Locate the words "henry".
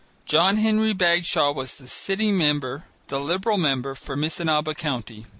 0.57-0.93